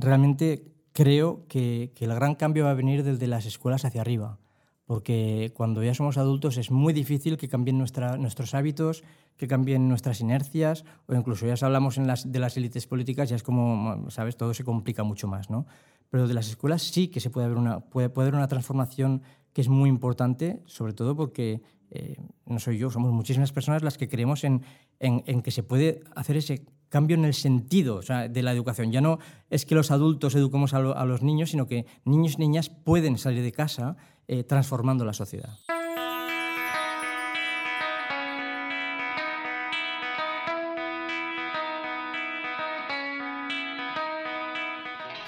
[0.00, 4.38] realmente creo que, el gran cambio va a venir desde las escuelas hacia arriba,
[4.86, 9.04] porque cuando ya somos adultos es muy difícil que cambien nuestros hábitos,
[9.36, 13.36] que cambien nuestras inercias, o incluso ya hablamos en las, de las élites políticas, ya
[13.36, 14.36] es como, ¿sabes?
[14.36, 15.66] Todo se complica mucho más, ¿no?
[16.10, 19.22] Pero de las escuelas sí que se puede haber una, puede, puede haber una transformación
[19.52, 23.98] que es muy importante, sobre todo porque eh, no soy yo, somos muchísimas personas las
[23.98, 24.62] que creemos en,
[25.00, 28.92] en, que se puede hacer ese cambio en el sentido de la educación.
[28.92, 29.18] Ya no
[29.48, 33.42] es que los adultos eduquemos a, los niños, sino que niños y niñas pueden salir
[33.42, 33.96] de casa
[34.28, 35.56] eh, transformando la sociedad.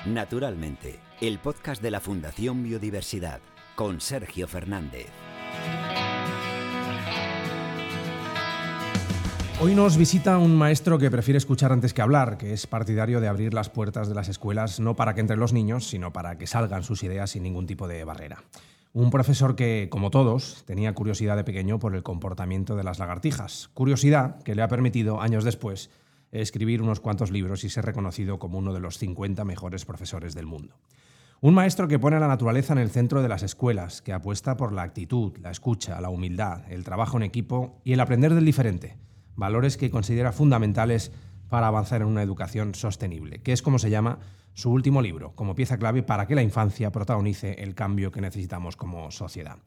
[0.05, 3.41] Naturalmente, el podcast de la Fundación Biodiversidad
[3.77, 5.32] con Sergio Fernández.
[9.61, 13.29] Hoy nos visita un maestro que prefiere escuchar antes que hablar, que es partidario de
[13.29, 16.48] abrir las puertas de las escuelas no para que entren los niños, sino para que
[16.48, 18.43] salgan sus ideas sin ningún tipo de barrera.
[18.93, 23.71] Un profesor que, como todos, tenía curiosidad de pequeño por el comportamiento de las lagartijas.
[23.73, 25.90] Curiosidad que le ha permitido, años después,
[26.32, 30.46] escribir unos cuantos libros y ser reconocido como uno de los 50 mejores profesores del
[30.46, 30.77] mundo.
[31.40, 34.57] Un maestro que pone a la naturaleza en el centro de las escuelas, que apuesta
[34.57, 38.45] por la actitud, la escucha, la humildad, el trabajo en equipo y el aprender del
[38.45, 38.96] diferente
[39.37, 41.13] valores que considera fundamentales
[41.49, 44.19] para avanzar en una educación sostenible, que es como se llama
[44.55, 48.77] su último libro, como pieza clave para que la infancia protagonice el cambio que necesitamos
[48.77, 49.59] como sociedad.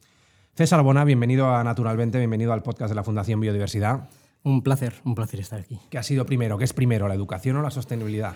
[0.55, 4.09] César Bona, bienvenido a Naturalmente, bienvenido al podcast de la Fundación Biodiversidad.
[4.43, 5.79] Un placer, un placer estar aquí.
[5.89, 6.57] ¿Qué ha sido primero?
[6.57, 8.35] ¿Qué es primero, la educación o la sostenibilidad?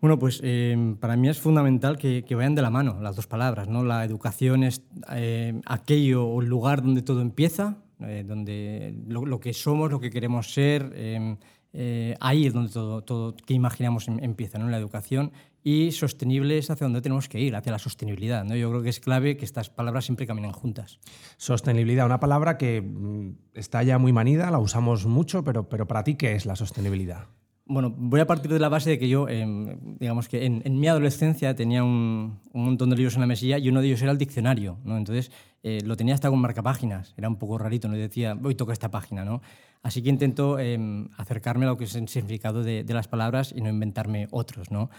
[0.00, 3.68] Bueno, pues eh, para mí es fundamental que, vayan de la mano las dos palabras.
[3.68, 3.82] ¿no?
[3.82, 9.52] La educación es eh, aquello o el lugar donde todo empieza, eh, donde lo, que
[9.52, 11.36] somos, lo que queremos ser, em,
[11.72, 14.66] eh, ahí es donde todo, todo que imaginamos em, empieza, ¿no?
[14.66, 18.44] en la educación, y sostenible es hacia donde tenemos que ir, hacia la sostenibilidad.
[18.44, 18.54] ¿no?
[18.54, 21.00] Yo creo que es clave que estas palabras siempre caminen juntas.
[21.38, 26.04] Sostenibilidad, una palabra que mm, está ya muy manida, la usamos mucho, pero, pero para
[26.04, 27.26] ti, ¿qué es la sostenibilidad?
[27.68, 30.86] Bueno, voy a partir de la base de que yo, em, digamos que en, mi
[30.86, 34.12] adolescencia tenía un, un, montón de libros en la mesilla y uno de ellos era
[34.12, 34.96] el diccionario, ¿no?
[34.96, 35.32] Entonces
[35.64, 38.92] eh, lo tenía hasta con marcapáginas, era un poco rarito, no decía, hoy toca esta
[38.92, 39.42] página, ¿no?
[39.82, 43.60] Así que intento em, acercarme a lo que es el significado de, las palabras y
[43.62, 44.90] no inventarme otros, ¿no?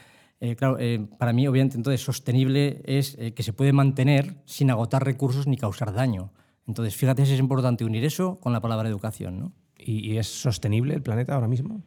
[0.42, 5.06] Eh, claro, eh, para mí, obviamente, entonces, sostenible es que se puede mantener sin agotar
[5.06, 6.34] recursos ni causar daño.
[6.68, 9.54] Entonces, fíjate si es importante unir eso con la palabra educación, ¿no?
[9.80, 11.82] ¿Y, es sostenible el planeta ahora mismo?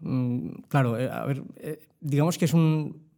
[0.00, 1.44] Mm, claro, a ver,
[2.00, 3.10] digamos que es un...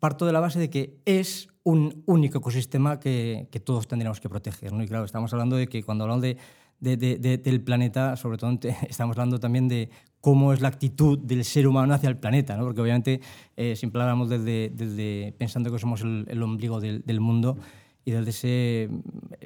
[0.00, 4.72] Parto de la base de que es un único ecosistema que, todos tendríamos que proteger.
[4.72, 4.82] ¿no?
[4.82, 6.36] Y claro, estamos hablando de que cuando hablamos de,
[6.80, 8.58] de, de, del planeta, sobre todo
[8.88, 9.90] estamos hablando también de
[10.20, 12.64] cómo es la actitud del ser humano hacia el planeta, ¿no?
[12.64, 13.20] porque obviamente
[13.56, 17.56] eh, siempre hablamos desde, desde, pensando que somos el, ombligo del, mundo
[18.04, 18.90] y desde ese,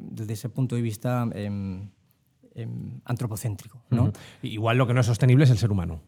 [0.00, 1.28] desde ese punto de vista...
[1.34, 1.88] Eh,
[2.56, 3.82] Em, antropocéntrico.
[3.90, 4.12] ¿no?
[4.42, 6.00] Igual lo que no es sostenible es el ser humano.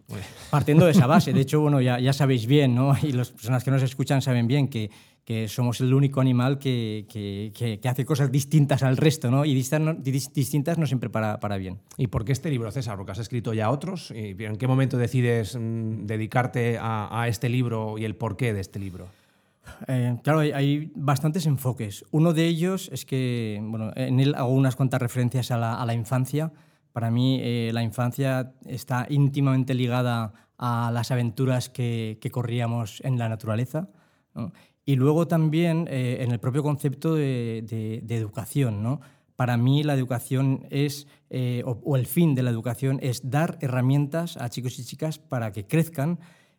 [0.48, 1.32] Partiendo de esa base.
[1.32, 2.94] De hecho, bueno, ya, ya sabéis bien, ¿no?
[3.02, 4.88] y las personas que nos escuchan saben bien que,
[5.24, 9.44] que somos el único animal que, que, que, hace cosas distintas al resto, ¿no?
[9.44, 11.80] y distintas, no siempre para, para, bien.
[11.96, 12.96] ¿Y por qué este libro, César?
[12.96, 14.12] Porque has escrito ya otros.
[14.12, 18.78] ¿En qué momento decides mm, dedicarte a, a este libro y el porqué de este
[18.78, 19.08] libro?
[19.88, 22.04] Eh, claro, hay, bastantes enfoques.
[22.10, 26.52] Uno de ellos es que, bueno, en él hago unas cuantas referencias a la, infancia.
[26.92, 33.28] Para mí, eh, la infancia está íntimamente ligada a las aventuras que, corríamos en la
[33.28, 33.88] naturaleza.
[34.84, 38.82] Y luego también eh, en el propio concepto de, educación.
[38.82, 39.00] ¿no?
[39.34, 41.06] Para mí, la educación es,
[41.64, 45.66] o el fin de la educación es dar herramientas a chicos y chicas para que
[45.66, 46.18] crezcan,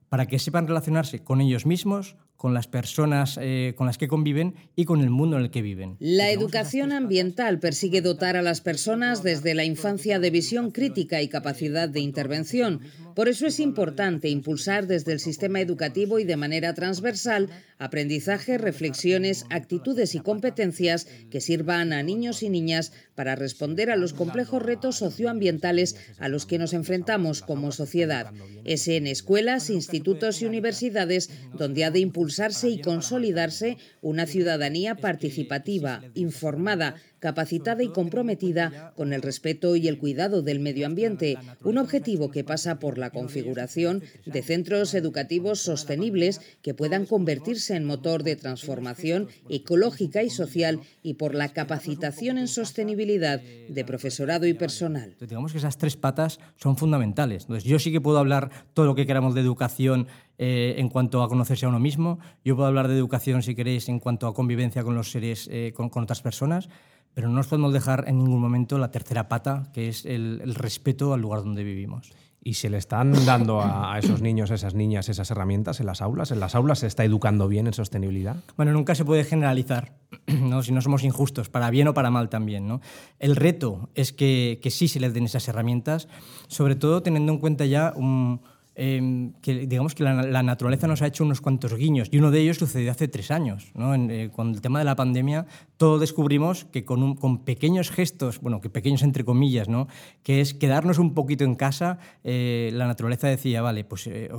[0.09, 4.55] para que sepan relacionarse con ellos mismos, con las personas eh, con las que conviven
[4.75, 5.97] y con el mundo en el que viven.
[5.99, 11.27] La educación ambiental persigue dotar a las personas desde la infancia de visión crítica y
[11.27, 12.81] capacidad de intervención.
[13.17, 19.47] Por eso es importante impulsar desde el sistema educativo y de manera transversal aprendizaje, reflexiones,
[19.49, 24.97] actitudes y competencias que sirvan a niños y niñas para responder a los complejos retos
[24.97, 28.31] socioambientales a los que nos enfrentamos como sociedad.
[28.65, 36.03] Es en escuelas, institutos y universidades donde ha de impulsar y consolidarse una ciudadanía participativa,
[36.13, 42.31] informada, capacitada y comprometida con el respeto y el cuidado del medio ambiente, un objetivo
[42.31, 48.35] que pasa por la configuración de centros educativos sostenibles que puedan convertirse en motor de
[48.35, 55.15] transformación ecológica y social y por la capacitación en sostenibilidad de profesorado y personal.
[55.19, 57.43] digamos que esas tres patas son fundamentales.
[57.43, 60.07] Entonces, yo sí que puedo hablar todo lo que queramos de educación
[60.39, 62.19] eh, en cuanto a conocerse a uno mismo.
[62.45, 65.73] Yo puedo hablar de educación, si queréis, en cuanto a convivencia con los seres, eh,
[65.75, 66.69] con, otras personas,
[67.13, 71.13] pero no nos podemos dejar en ningún momento la tercera pata, que es el, respeto
[71.13, 72.11] al lugar donde vivimos.
[72.43, 76.01] ¿Y se le están dando a, esos niños, a esas niñas, esas herramientas en las
[76.01, 76.31] aulas?
[76.31, 78.37] ¿En las aulas se está educando bien en sostenibilidad?
[78.55, 80.63] Bueno, nunca se puede generalizar, ¿no?
[80.63, 82.67] si no somos injustos, para bien o para mal también.
[82.67, 82.79] ¿no?
[83.19, 86.07] El reto es que, que sí se les den esas herramientas,
[86.47, 88.41] sobre todo teniendo en cuenta ya un
[88.79, 92.41] Em, que digamos que la, naturaleza nos ha hecho unos cuantos guiños y uno de
[92.41, 93.71] ellos sucedió hace tres años.
[93.73, 93.95] ¿no?
[93.95, 95.47] Eh, con el tema de la pandemia,
[95.77, 99.87] todos descubrimos que con, con, pequeños gestos, bueno, que pequeños entre comillas, ¿no?
[100.21, 104.29] que es quedarnos un poquito en casa, eh, la naturaleza decía, vale, pues eh,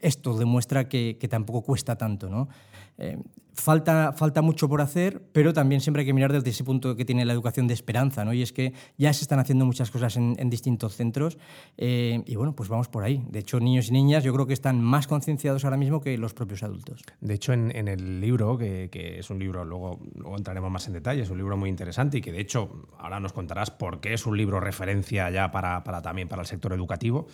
[0.00, 2.30] esto demuestra que, que, tampoco cuesta tanto.
[2.30, 2.48] ¿no?
[3.54, 7.04] Falta, falta mucho por hacer, pero también siempre hay que mirar desde ese punto que
[7.04, 8.32] tiene la educación de esperanza, ¿no?
[8.32, 11.38] Y es que ya se están haciendo muchas cosas en, distintos centros
[11.78, 13.24] eh, y bueno, pues vamos por ahí.
[13.30, 16.34] De hecho, niños y niñas yo creo que están más concienciados ahora mismo que los
[16.34, 17.02] propios adultos.
[17.20, 18.88] De hecho, en, el libro, que,
[19.18, 22.20] es un libro, luego, luego entraremos más en detalle, es un libro muy interesante y
[22.20, 26.02] que de hecho ahora nos contarás por qué es un libro referencia ya para, para
[26.02, 27.26] también para el sector educativo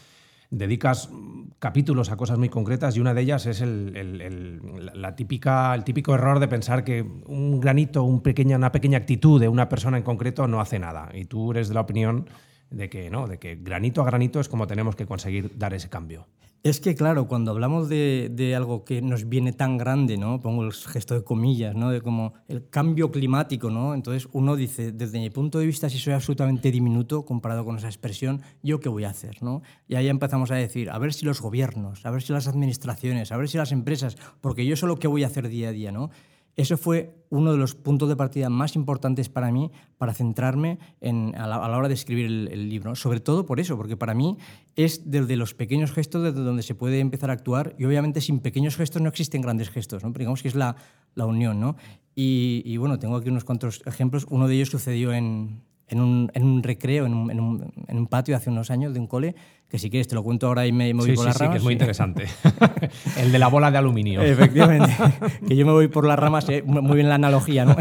[0.51, 1.11] dedicas
[1.59, 4.61] capítulos a cosas muy concretas y una de ellas es el,
[4.95, 9.41] la típica, el típico error de pensar que un granito, un pequeña, una pequeña actitud
[9.41, 11.11] de una persona en concreto no hace nada.
[11.13, 12.29] Y tú eres de la opinión
[12.71, 15.89] de que no, de que granito a granito es como tenemos que conseguir dar ese
[15.89, 16.27] cambio.
[16.65, 20.41] Es que, claro, cuando hablamos de, algo que nos viene tan grande, ¿no?
[20.41, 21.91] pongo el gesto de comillas, ¿no?
[21.91, 23.95] de como el cambio climático, ¿no?
[23.95, 27.87] entonces uno dice, desde mi punto de vista, si soy absolutamente diminuto comparado con esa
[27.87, 29.41] expresión, ¿yo qué voy a hacer?
[29.41, 29.63] ¿no?
[29.87, 33.31] Y ahí empezamos a decir, a ver si los gobiernos, a ver si las administraciones,
[33.31, 35.93] a ver si las empresas, porque yo solo qué voy a hacer día a día.
[35.93, 36.11] ¿no?
[36.59, 41.33] Eso fue uno de los puntos de partida más importantes para mí para centrarme en,
[41.37, 42.97] a, la, hora de escribir el, libro.
[42.97, 44.37] Sobre todo por eso, porque para mí
[44.75, 48.41] es desde los pequeños gestos desde donde se puede empezar a actuar y obviamente sin
[48.41, 50.13] pequeños gestos no existen grandes gestos, ¿no?
[50.13, 50.75] pero digamos que es la,
[51.15, 51.61] la unión.
[51.61, 51.77] ¿no?
[52.17, 54.27] Y, bueno, tengo aquí unos cuantos ejemplos.
[54.29, 57.99] Uno de ellos sucedió en, en un, en un recreo, en un, en, un, en
[57.99, 59.35] un, patio hace unos años de un cole,
[59.69, 61.39] que si quieres te lo cuento ahora y me, voy por las ramas.
[61.39, 62.27] Sí, que es muy interesante.
[63.19, 64.21] el de la bola de aluminio.
[64.21, 64.95] Efectivamente,
[65.49, 67.77] que yo me voy por las ramas, eh, muy bien la analogía, ¿no?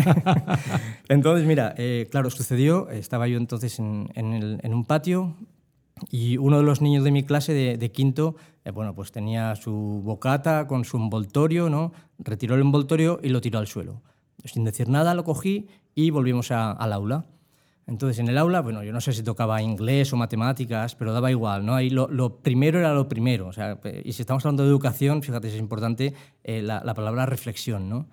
[1.09, 5.35] entonces, mira, eh, claro, sucedió, estaba yo entonces en, el, en, un patio
[6.09, 9.55] y uno de los niños de mi clase de, de quinto, eh, bueno, pues tenía
[9.55, 11.91] su bocata con su envoltorio, ¿no?
[12.19, 14.01] Retiró el envoltorio y lo tiró al suelo.
[14.43, 17.25] Sin decir nada, lo cogí y volvimos al aula.
[17.87, 21.31] Entonces, en el aula, bueno, yo no sé si tocaba inglés o matemáticas, pero daba
[21.31, 21.73] igual, ¿no?
[21.73, 23.47] Ahí lo, primero era lo primero.
[23.47, 26.13] O sea, y si estamos hablando de educación, fíjate, es importante
[26.43, 28.09] eh, la, palabra reflexión, ¿no?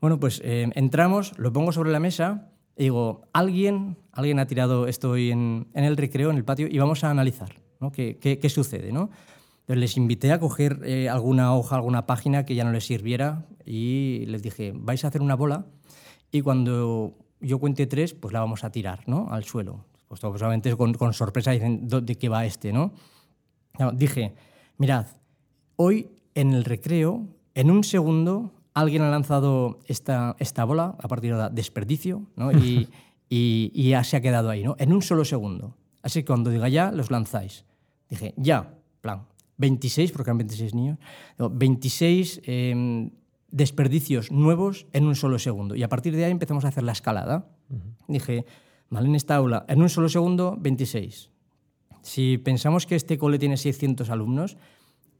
[0.00, 4.86] Bueno, pues eh, entramos, lo pongo sobre la mesa y digo, alguien, alguien ha tirado
[4.86, 7.92] esto hoy en, el recreo, en el patio, y vamos a analizar, ¿no?
[7.92, 9.10] ¿Qué, qué, sucede, no?
[9.60, 13.44] Entonces les invité a coger eh, alguna hoja, alguna página que ya no les sirviera
[13.66, 15.66] y les dije, vais a hacer una bola
[16.32, 19.28] y cuando yo cuente tres, pues la vamos a tirar ¿no?
[19.30, 19.84] al suelo.
[20.08, 22.72] Pues obviamente con, con sorpresa dicen, ¿de qué va este?
[22.72, 22.92] ¿no?
[23.94, 24.34] Dije,
[24.78, 25.06] mirad,
[25.76, 31.34] hoy en el recreo, en un segundo, alguien ha lanzado esta, esta bola a partir
[31.36, 32.52] de desperdicio ¿no?
[32.52, 32.88] y,
[33.28, 34.76] y, ya se ha quedado ahí, ¿no?
[34.78, 35.76] en un solo segundo.
[36.02, 37.64] Así que cuando diga ya, los lanzáis.
[38.10, 40.98] Dije, ya, plan, 26, porque eran 26 niños,
[41.38, 42.42] 26
[43.52, 45.76] desperdicios nuevos en un solo segundo.
[45.76, 47.46] Y a partir de ahí empezamos a hacer la escalada.
[48.08, 48.46] Dije,
[48.88, 51.30] mal en esta aula, en un solo segundo, 26.
[52.02, 54.56] Si pensamos que este cole tiene 600 alumnos,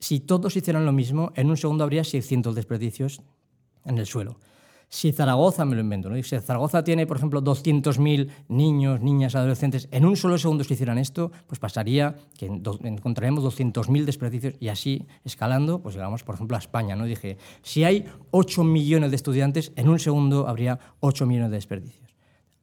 [0.01, 3.23] si todos hicieran lo mismo, en un segundo habría 600 desperdicios
[3.85, 4.41] en el suelo.
[4.95, 6.23] Si Zaragoza, me lo invento, ¿no?
[6.23, 10.99] si Zaragoza tiene, por ejemplo, 200.000 niños, niñas, adolescentes, en un solo segundo si hicieran
[10.99, 16.61] esto, pues pasaría que encontraríamos 200.000 desperdicios y así, escalando, pues llegamos, por ejemplo, a
[16.61, 16.95] España.
[16.95, 17.07] ¿no?
[17.07, 22.15] Dije, si hay 8 millones de estudiantes, en un segundo habría 8 millones de desperdicios.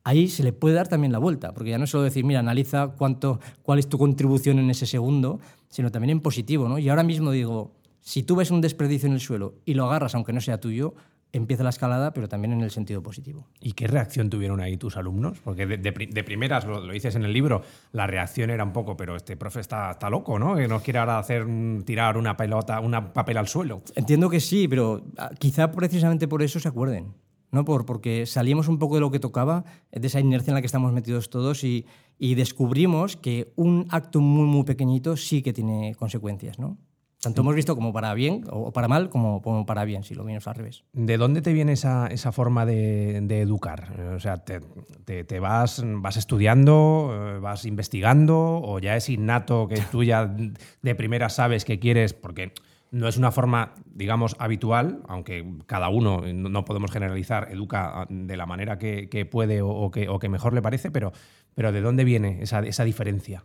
[0.04, 2.42] Ahí se le puede dar también la vuelta, porque ya no es solo decir, mira,
[2.42, 6.70] analiza cuánto, cuál es tu contribución en ese segundo, sino también en positivo.
[6.70, 6.78] ¿no?
[6.78, 7.72] Y ahora mismo digo,
[8.02, 10.94] si tú ves un desperdicio en el suelo y lo agarras, aunque no sea tuyo,
[11.32, 13.48] empieza la escalada, pero también en el sentido positivo.
[13.60, 15.40] ¿Y qué reacción tuvieron ahí tus alumnos?
[15.44, 19.38] Porque de, primeras, lo, dices en el libro, la reacción era un poco, pero este
[19.38, 20.56] profe está, está loco, ¿no?
[20.56, 21.46] Que nos quiere ahora hacer
[21.86, 23.84] tirar una pelota, una papel al suelo.
[23.96, 27.14] Entiendo que sí, pero ah, quizá precisamente por eso se acuerden.
[27.52, 27.66] ¿no?
[27.66, 30.68] Por, porque salíamos un poco de lo que tocaba, de esa inercia en la que
[30.68, 31.86] estamos metidos todos y,
[32.20, 36.78] y descubrimos que un acto muy, muy pequeñito sí que tiene consecuencias, ¿no?
[37.22, 40.24] Tanto hemos visto como para bien o para mal como, como para bien, si lo
[40.24, 40.86] vienes al revés.
[40.94, 43.92] ¿De dónde te viene esa, esa forma de, de, educar?
[44.16, 44.62] O sea, te,
[45.04, 50.34] te, te, vas, vas estudiando, eh, vas investigando o ya es innato que tú ya
[50.82, 52.54] de primera sabes que quieres, porque
[52.92, 58.46] no es una forma, digamos, habitual, aunque cada uno, no podemos generalizar, educa de la
[58.46, 61.12] manera que, que puede o, o, que, o, que, mejor le parece, pero,
[61.54, 63.44] pero ¿de dónde viene esa, esa diferencia?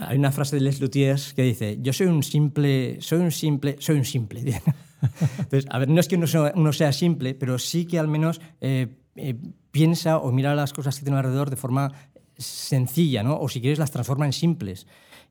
[0.00, 3.76] Hay una frase de Les Luthiers que dice, yo soy un simple, soy un simple,
[3.78, 4.40] soy un simple.
[5.38, 8.08] Entonces, a ver, no es que uno sea, uno sea simple, pero sí que al
[8.08, 9.34] menos eh, eh,
[9.70, 11.92] piensa o mira las cosas que tiene alrededor de forma
[12.36, 13.38] sencilla, ¿no?
[13.38, 14.86] O si quieres las transforma en simples.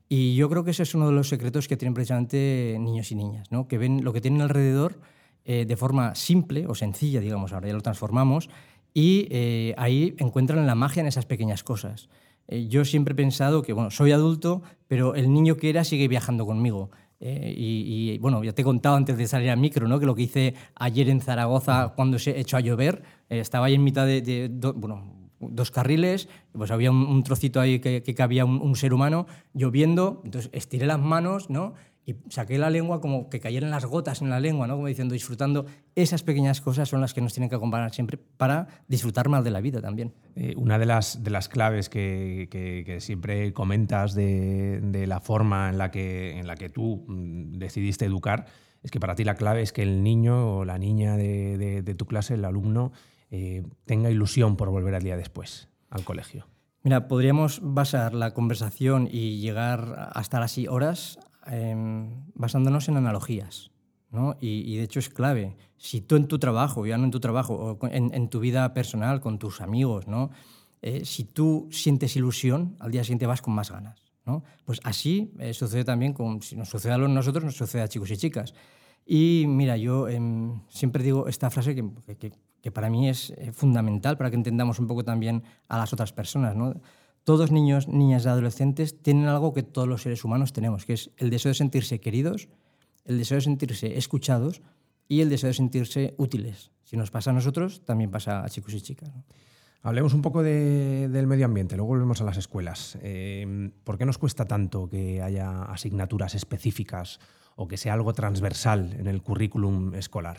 [0.08, 3.16] Y yo creo que ese es uno de los secretos que tienen precisamente niños y
[3.16, 3.66] niñas, ¿no?
[3.66, 5.00] Que ven lo que tienen alrededor
[5.44, 8.48] eh, de forma simple o sencilla, digamos, ahora ya lo transformamos,
[8.92, 12.08] y eh, ahí encuentran la magia en esas pequeñas cosas.
[12.48, 16.08] Eh, yo siempre he pensado que, bueno, soy adulto, pero el niño que era sigue
[16.08, 16.90] viajando conmigo.
[17.18, 19.98] Eh, y, y, bueno, ya te he contado antes de salir al micro, ¿no?
[19.98, 23.74] Que lo que hice ayer en Zaragoza cuando se echó a llover, eh, estaba ahí
[23.74, 28.02] en mitad de, de do, bueno, dos carriles, pues había un, un trocito ahí que,
[28.02, 31.74] que cabía un, un, ser humano lloviendo, entonces estiré las manos, ¿no?
[32.08, 34.76] Y saqué la lengua como que cayeran las gotas en la lengua, ¿no?
[34.76, 35.66] Como diciendo, disfrutando.
[35.96, 39.50] Esas pequeñas cosas son las que nos tienen que acompañar siempre para disfrutar más de
[39.50, 40.14] la vida también.
[40.36, 45.18] Eh, una de las, de las claves que, que, que siempre comentas de, de, la
[45.18, 48.46] forma en la, que, en la que tú mm, decidiste educar
[48.84, 51.82] es que para ti la clave es que el niño o la niña de, de,
[51.82, 52.92] de tu clase, el alumno,
[53.32, 56.46] eh, tenga ilusión por volver al día después al colegio.
[56.84, 61.74] Mira, podríamos basar la conversación y llegar a estar así horas eh,
[62.34, 63.70] basándonos en analogías.
[64.10, 64.36] ¿no?
[64.40, 65.56] Y, de hecho es clave.
[65.76, 69.20] Si tú en tu trabajo, ya no en tu trabajo, o en, tu vida personal,
[69.20, 70.30] con tus amigos, ¿no?
[70.80, 74.06] Eh, si tú sientes ilusión, al día siguiente vas con más ganas.
[74.26, 74.42] ¿no?
[74.64, 78.10] Pues así eh, sucede también con, si nos sucede a nosotros, nos sucede a chicos
[78.10, 78.52] y chicas.
[79.06, 80.20] Y mira, yo eh,
[80.68, 81.88] siempre digo esta frase que,
[82.18, 85.92] que, que, para mí es eh, fundamental para que entendamos un poco también a las
[85.92, 86.56] otras personas.
[86.56, 86.74] ¿no?
[87.26, 91.10] Todos niños, niñas y adolescentes tienen algo que todos los seres humanos tenemos, que es
[91.16, 92.48] el deseo de sentirse queridos,
[93.04, 94.62] el deseo de sentirse escuchados
[95.08, 96.70] y el deseo de sentirse útiles.
[96.84, 99.12] Si nos pasa a nosotros, también pasa a chicos y chicas.
[99.12, 99.24] ¿no?
[99.82, 102.96] Hablemos un poco de, del medio ambiente, luego volvemos a las escuelas.
[103.02, 107.18] Eh, ¿Por qué nos cuesta tanto que haya asignaturas específicas
[107.56, 110.38] o que sea algo transversal en el currículum escolar?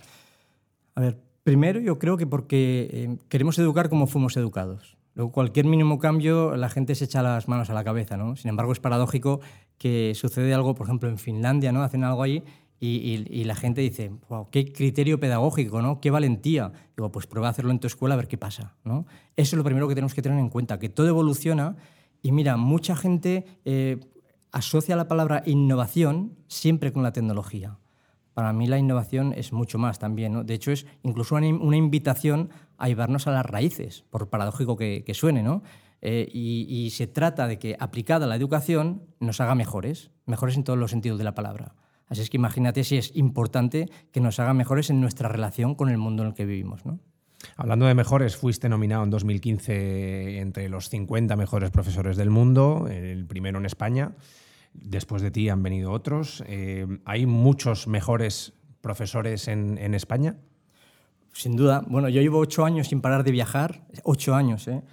[0.95, 4.96] A ver, primero yo creo que porque eh, queremos educar como fuimos educados.
[5.17, 8.35] Luego, cualquier mínimo cambio, la gente se echa las manos a la cabeza, ¿no?
[8.35, 9.39] Sin embargo, es paradójico
[9.79, 11.81] que sucede algo, por ejemplo, en Finlandia, ¿no?
[11.81, 12.43] Hacen algo y,
[12.79, 16.01] y, y la gente dice, wow, qué criterio pedagógico, ¿no?
[16.01, 16.71] Qué valentía.
[16.95, 19.07] Digo, pues prueba a hacerlo en tu escuela a ver qué pasa, ¿no?
[19.35, 21.77] Eso es lo primero que tenemos que tener en cuenta, que todo evoluciona
[22.21, 23.99] y mira, mucha gente eh,
[24.51, 27.79] asocia la palabra innovación siempre con la tecnología
[28.37, 30.33] para mí la innovación es mucho más también.
[30.33, 30.43] ¿no?
[30.43, 35.41] De hecho, es incluso una, invitación a llevarnos a las raíces, por paradójico que, suene.
[35.41, 35.63] ¿no?
[36.03, 40.63] Eh, y, y, se trata de que, aplicada la educación, nos haga mejores, mejores en
[40.63, 41.73] todos los sentidos de la palabra.
[42.05, 45.89] Así es que imagínate si es importante que nos haga mejores en nuestra relación con
[45.89, 46.85] el mundo en el que vivimos.
[46.85, 46.99] ¿no?
[47.55, 53.25] Hablando de mejores, fuiste nominado en 2015 entre los 50 mejores profesores del mundo, el
[53.25, 54.11] primero en España.
[54.73, 56.43] Después de ti han venido otros.
[56.47, 60.37] Eh, ¿Hay muchos mejores profesores en, en, España?
[61.33, 61.83] Sin duda.
[61.87, 64.83] Bueno, yo llevo ocho años sin parar de viajar, ocho años, ¿eh?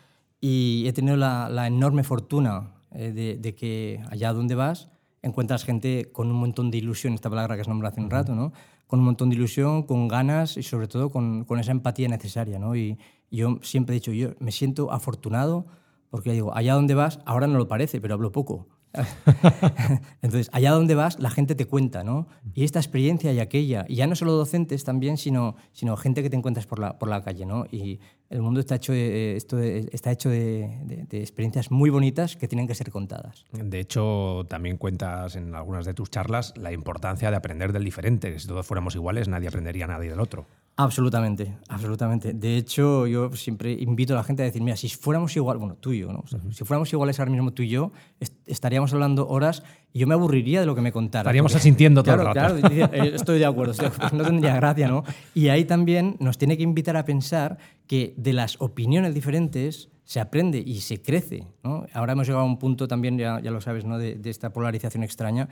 [0.40, 4.88] y he tenido la, la enorme fortuna eh, de, de, que allá donde vas
[5.22, 8.34] encuentras gente con un montón de ilusión, esta palabra que has nombrado hace un rato,
[8.34, 8.52] ¿no?
[8.86, 12.58] con un montón de ilusión, con ganas y sobre todo con, con esa empatía necesaria.
[12.58, 12.76] ¿no?
[12.76, 12.98] Y,
[13.30, 15.66] y yo siempre he dicho, yo me siento afortunado
[16.10, 18.68] porque digo, allá donde vas, ahora no lo parece, pero hablo poco.
[20.22, 22.28] Entonces, allá donde vas, la gente te cuenta, ¿no?
[22.54, 26.30] Y esta experiencia y aquella, y ya no solo docentes también, sino, sino gente que
[26.30, 27.66] te encuentras por la, por la calle, ¿no?
[27.70, 32.48] Y el mundo está hecho, de, esto de, está hecho de, experiencias muy bonitas que
[32.48, 33.44] tienen que ser contadas.
[33.52, 38.38] De hecho, también cuentas en algunas de tus charlas la importancia de aprender del diferente.
[38.38, 40.46] Si todos fuéramos iguales, nadie aprendería a nadie del otro.
[40.76, 42.32] Absolutamente, absolutamente.
[42.32, 45.76] De hecho, yo siempre invito a la gente a decir, mira, si fuéramos igual, bueno,
[45.76, 46.20] tú y yo, ¿no?
[46.24, 46.52] O sea, uh -huh.
[46.52, 49.62] si fuéramos iguales ahora mismo tú y yo, est estaríamos hablando horas
[49.92, 51.22] y yo me aburriría de lo que me contara.
[51.22, 52.68] Estaríamos porque, asintiendo todo claro, el rato.
[52.76, 55.04] Claro, eh, estoy de acuerdo, estoy, no tendría gracia, ¿no?
[55.32, 60.18] Y ahí también nos tiene que invitar a pensar que de las opiniones diferentes se
[60.18, 61.86] aprende y se crece, ¿no?
[61.92, 63.96] Ahora hemos llegado a un punto también, ya, ya lo sabes, ¿no?
[63.96, 65.48] De, de esta polarización extraña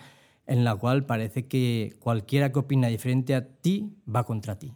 [0.47, 4.75] en la cual parece que cualquiera que opina diferente a ti va contra ti.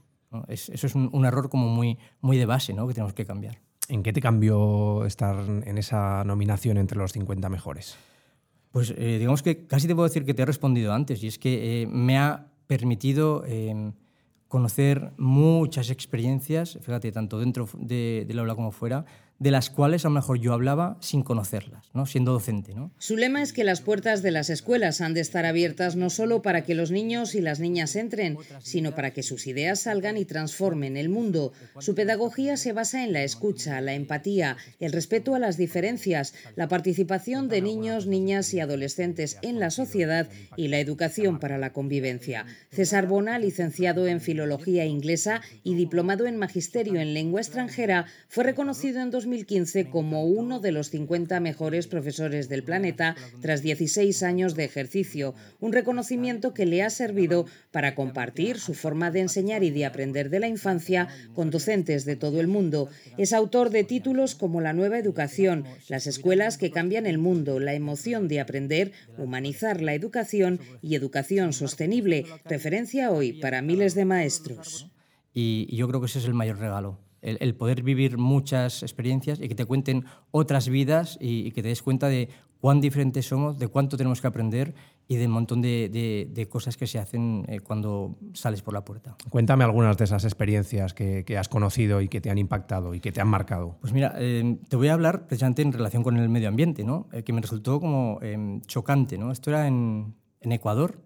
[0.48, 2.86] Eso es un, error como muy, muy de base ¿no?
[2.86, 3.58] que tenemos que cambiar.
[3.88, 7.96] ¿En qué te cambió estar en esa nominación entre los 50 mejores?
[8.76, 11.38] Pues eh, digamos que casi te puedo decir que te he respondido antes, y es
[11.38, 13.92] que eh, me ha permitido em,
[14.48, 19.06] conocer muchas experiencias, fíjate, tanto dentro del aula como fuera,
[19.38, 22.06] de las cuales a lo mejor yo hablaba sin conocerlas, ¿no?
[22.06, 22.74] siendo docente.
[22.74, 22.90] ¿no?
[22.98, 26.42] Su lema es que las puertas de las escuelas han de estar abiertas no solo
[26.42, 30.24] para que los niños y las niñas entren, sino para que sus ideas salgan y
[30.24, 31.52] transformen el mundo.
[31.78, 36.68] Su pedagogía se basa en la escucha, la empatía, el respeto a las diferencias, la
[36.68, 42.46] participación de niños, niñas y adolescentes en la sociedad y la educación para la convivencia.
[42.70, 49.00] César Bona, licenciado en Filología Inglesa y diplomado en Magisterio en Lengua Extranjera, fue reconocido
[49.00, 54.64] en 2015 como uno de los 50 mejores profesores del planeta tras 16 años de
[54.64, 59.84] ejercicio, un reconocimiento que le ha servido para compartir su forma de enseñar y de
[59.84, 62.88] aprender de la infancia con docentes de todo el mundo.
[63.18, 67.74] Es autor de títulos como La nueva educación, Las escuelas que cambian el mundo, La
[67.74, 70.60] emoción de aprender, Humanizar la educación.
[70.82, 74.88] y Educación sostenible, referencia hoy para miles de maestros.
[75.34, 79.48] Y yo creo que ese es el mayor regalo el, poder vivir muchas experiencias y
[79.48, 82.28] que te cuenten otras vidas y, que te des cuenta de
[82.60, 84.74] cuán diferentes somos, de cuánto tenemos que aprender
[85.08, 89.16] y de un montón de, cosas que se hacen eh, cuando sales por la puerta.
[89.30, 93.12] Cuéntame algunas de esas experiencias que, has conocido y que te han impactado y que
[93.12, 93.76] te han marcado.
[93.80, 97.08] Pues mira, eh, te voy a hablar precisamente en relación con el medio ambiente, ¿no?
[97.12, 98.20] Eh, que me resultó como
[98.66, 99.18] chocante.
[99.18, 99.30] ¿no?
[99.30, 101.02] Esto era en, en Ecuador.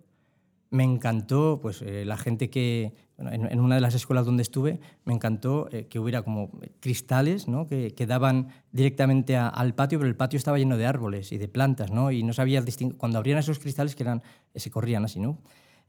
[0.71, 2.95] Me encantó pues, la gente que
[3.31, 6.51] en, una de las escuelas donde estuve me encantó eh, que hubiera como
[6.81, 7.67] cristales ¿no?
[7.67, 11.49] que, que, daban directamente al patio, pero el patio estaba lleno de árboles y de
[11.49, 12.11] plantas, ¿no?
[12.11, 14.23] y no sabía distinguir, cuando abrían esos cristales que eran,
[14.55, 15.39] se corrían así, ¿no?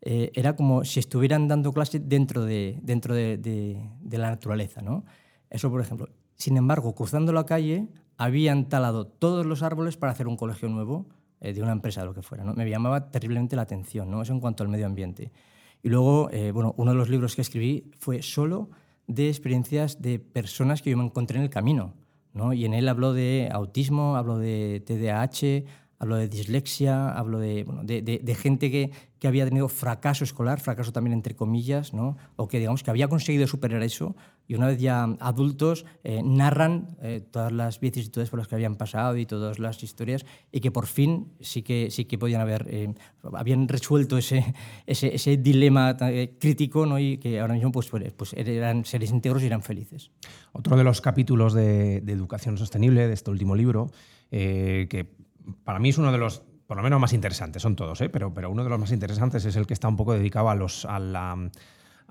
[0.02, 4.82] Eh, era como si estuvieran dando clase dentro de, dentro de, de, la naturaleza.
[4.82, 5.06] ¿no?
[5.50, 6.10] Eso, por ejemplo.
[6.36, 11.06] Sin embargo, cruzando la calle, habían talado todos los árboles para hacer un colegio nuevo
[11.40, 12.44] eh, de una empresa, lo que fuera.
[12.44, 12.54] ¿no?
[12.54, 14.24] Me llamaba terriblemente la atención, ¿no?
[14.24, 15.32] eso en cuanto al medio ambiente.
[15.84, 18.70] Y luego, eh, bueno, uno de los libros que escribí fue solo
[19.08, 21.94] de experiencias de personas que yo me encontré en el camino.
[22.34, 22.54] ¿no?
[22.54, 25.66] Y en él hablo de autismo, hablo de TDAH,
[26.00, 30.60] hablo de dislexia, hablo de, bueno, de, de, gente que, que, había tenido fracaso escolar,
[30.60, 32.18] fracaso también entre comillas, ¿no?
[32.38, 34.16] o que digamos que había conseguido superar eso
[34.52, 38.76] y una vez ya adultos eh, narran eh, todas las vicisitudes por las que habían
[38.76, 42.68] pasado y todas las historias y que por fin sí que, sí que podían haber,
[42.70, 42.94] eh,
[43.32, 44.54] habían resuelto ese,
[44.86, 45.96] ese, dilema
[46.38, 47.00] crítico ¿no?
[47.00, 50.12] y que ahora mismo pues, pues, pues eran seres íntegros y eran felices.
[50.52, 53.90] Otro de los capítulos de, educación sostenible de este último libro,
[54.30, 55.16] que
[55.64, 58.52] para mí es uno de los, por lo menos más interesantes, son todos, pero, pero
[58.52, 61.00] uno de los más interesantes es el que está un poco dedicado a los, a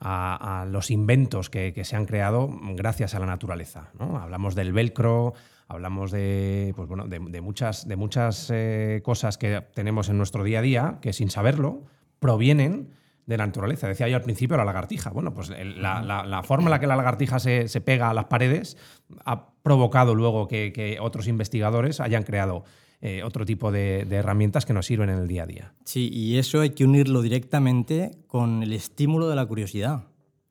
[0.01, 3.91] los inventos que, se han creado gracias a la naturaleza.
[3.99, 5.35] Hablamos del velcro,
[5.69, 10.61] hablamos de, pues bueno, de, muchas, de muchas eh, cosas que tenemos en nuestro día
[10.61, 11.83] a día que sin saberlo
[12.19, 12.91] provienen
[13.27, 13.87] de la naturaleza.
[13.87, 15.11] Decía yo al principio la lagartija.
[15.11, 18.77] Bueno, pues la, forma en la que la lagartija se, pega a las paredes
[19.25, 22.65] ha provocado luego que otros investigadores hayan creado
[23.03, 25.75] eh, otro tipo de, herramientas que nos sirven en el día a día.
[25.85, 30.05] Sí, y eso hay que unirlo directamente con el estímulo de la curiosidad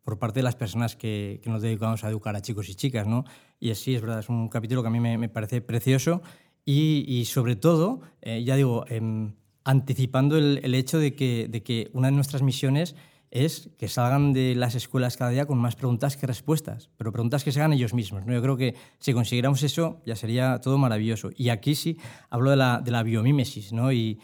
[0.03, 3.05] por parte de las personas que, nos dedicamos a educar a chicos y chicas.
[3.05, 3.25] ¿no?
[3.59, 6.23] Y así es verdad, es un capítulo que a mí me, parece precioso
[6.65, 9.33] y, sobre todo, eh, ya digo, em,
[9.63, 12.95] anticipando el, hecho de que, de que una de nuestras misiones
[13.31, 17.43] es que salgan de las escuelas cada día con más preguntas que respuestas, pero preguntas
[17.43, 18.25] que se hagan ellos mismos.
[18.25, 18.33] ¿no?
[18.33, 21.29] Yo creo que si consiguiéramos eso ya sería todo maravilloso.
[21.35, 21.97] Y aquí sí
[22.29, 23.91] hablo de la, de biomímesis ¿no?
[23.91, 24.19] y,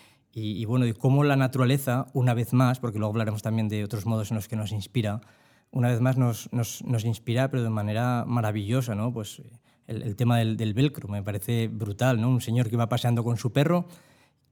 [0.65, 4.31] bueno, de cómo la naturaleza, una vez más, porque luego hablaremos también de otros modos
[4.31, 5.21] en los que nos inspira,
[5.71, 6.49] una vez más nos,
[7.03, 8.95] inspira, pero de manera maravillosa.
[8.95, 9.13] ¿no?
[9.13, 9.41] Pues
[9.87, 12.19] el, el tema del, del, velcro me parece brutal.
[12.19, 12.29] ¿no?
[12.29, 13.87] Un señor que va paseando con su perro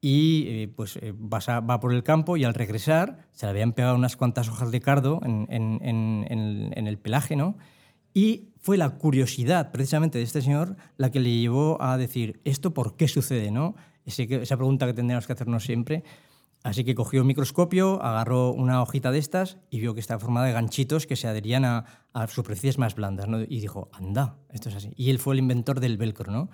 [0.05, 3.95] y eh, pues eh, va por el campo y al regresar se le habían pegado
[3.95, 5.47] unas cuantas hojas de cardo en,
[6.75, 7.55] el pelaje, ¿no?
[8.13, 12.73] Y fue la curiosidad precisamente de este señor la que le llevó a decir, ¿esto
[12.73, 13.49] por qué sucede?
[13.49, 13.75] ¿no?
[14.05, 16.03] esa pregunta que tendríamos que hacernos siempre.
[16.63, 20.47] Así que cogió un microscopio, agarró una hojita de estas y vio que estaba formada
[20.47, 21.85] de ganchitos que se adherían a,
[22.27, 23.29] superficies más blandas.
[23.29, 23.39] ¿no?
[23.41, 24.91] Y dijo, anda, esto es así.
[24.97, 26.29] Y él fue el inventor del velcro.
[26.29, 26.49] ¿no?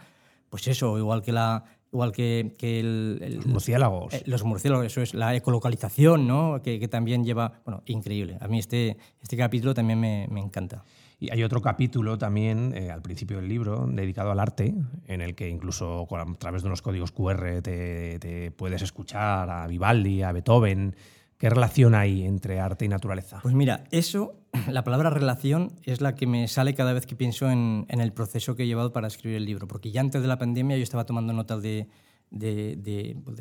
[0.49, 4.13] Pues eso, igual que la, igual que, el, los murciélagos.
[4.13, 6.62] Eh, los murciélagos, eso es la ecolocalización, ¿no?
[6.62, 8.38] que, también lleva, bueno, increíble.
[8.41, 10.84] A mí este, este capítulo también me, me encanta.
[11.21, 14.73] Y hay otro capítulo también eh, al principio del libro dedicado al arte,
[15.06, 19.67] en el que incluso a través de unos códigos QR te, te puedes escuchar a
[19.67, 20.95] Vivaldi, a Beethoven,
[21.39, 23.39] ¿Qué relación hay entre arte y naturaleza?
[23.41, 24.36] Pues mira, eso,
[24.67, 28.58] la palabra relación es la que me sale cada vez que pienso en, el proceso
[28.58, 31.06] que he llevado para escribir el libro, porque ya antes de la pandemia yo estaba
[31.06, 31.88] tomando notas de,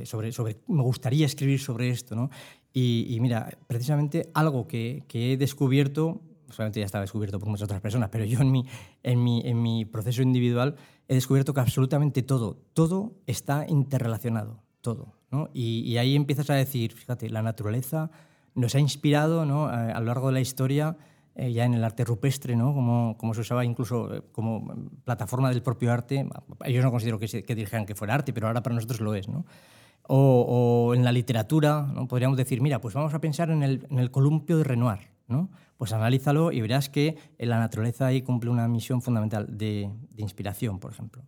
[0.05, 2.31] sobre, sobre, me gustaría escribir sobre esto, ¿no?
[2.73, 7.81] Y, mira, precisamente algo que, que he descubierto solamente ya estaba descubierto por muchas otras
[7.81, 8.65] personas, pero yo en mi,
[9.03, 10.77] en mi, en mi proceso individual
[11.09, 15.18] he descubierto que absolutamente todo, todo está interrelacionado, todo.
[15.31, 15.49] ¿No?
[15.53, 18.11] Y, ahí empiezas a decir, fíjate, la naturaleza
[18.55, 19.67] nos ha inspirado ¿no?
[19.67, 20.97] a, lo largo de la historia,
[21.35, 22.75] eh, ya en el arte rupestre, ¿no?
[22.75, 26.29] como, como se usaba incluso eh, como plataforma del propio arte.
[26.65, 29.29] Ellos no considero que, que dijeran que fuera arte, pero ahora para nosotros lo es.
[29.29, 29.45] ¿no?
[30.09, 32.09] O, en la literatura, ¿no?
[32.09, 35.19] podríamos decir, mira, pues vamos a pensar en el, en el columpio de Renoir.
[35.29, 35.51] ¿no?
[35.77, 40.91] Pues analízalo y verás que la naturaleza ahí cumple una misión fundamental de, inspiración, por
[40.91, 41.23] ejemplo.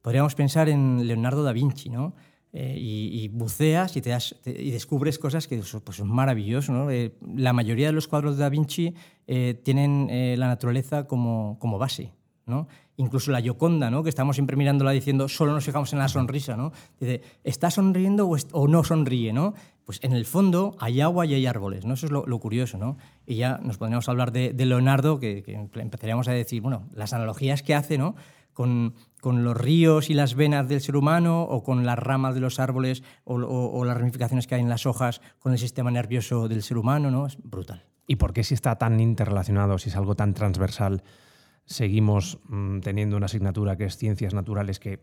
[0.00, 2.14] Podríamos pensar en Leonardo da Vinci, ¿no?
[2.52, 6.70] Eh, y, buceas y, te das, y descubres cosas que pues, son maravillosas.
[6.70, 6.90] ¿no?
[6.90, 8.94] Eh, la mayoría de los cuadros de Da Vinci
[9.28, 10.08] eh, tienen
[10.38, 12.12] la naturaleza como, como base.
[12.46, 12.66] ¿no?
[12.96, 14.02] Incluso la Gioconda, ¿no?
[14.02, 16.56] que estamos siempre mirándola diciendo, solo nos fijamos en la sonrisa.
[16.56, 16.72] ¿no?
[16.98, 19.32] Dice, ¿está sonriendo o, o no sonríe?
[19.32, 19.54] ¿no?
[19.90, 21.94] pues en el fondo hay agua y hay árboles, ¿no?
[21.94, 22.96] Eso es lo, curioso, ¿no?
[23.26, 25.42] Y ya nos podríamos hablar de, Leonardo, que,
[25.74, 28.14] empezaríamos a decir, bueno, las analogías que hace, ¿no?
[29.20, 32.58] Con, los ríos y las venas del ser humano, o con las ramas de los
[32.58, 36.78] árboles, o, las ramificaciones que hay en las hojas con el sistema nervioso del ser
[36.78, 37.26] humano, ¿no?
[37.26, 37.84] Es brutal.
[38.06, 41.02] ¿Y por qué si está tan interrelacionado, si es algo tan transversal,
[41.64, 45.00] seguimos mm, teniendo una asignatura que es ciencias naturales que